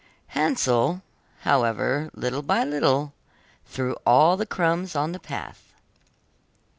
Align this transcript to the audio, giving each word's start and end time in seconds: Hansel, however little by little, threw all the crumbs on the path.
Hansel, 0.29 1.03
however 1.41 2.09
little 2.15 2.41
by 2.41 2.63
little, 2.63 3.13
threw 3.67 3.93
all 4.03 4.35
the 4.35 4.47
crumbs 4.47 4.95
on 4.95 5.11
the 5.11 5.19
path. 5.19 5.75